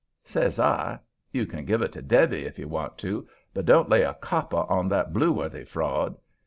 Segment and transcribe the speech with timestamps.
[0.25, 0.97] Says I:
[1.31, 4.65] 'You can give it to Debby, if you want to, but don't lay a copper
[4.67, 6.15] on that Blueworthy fraud.'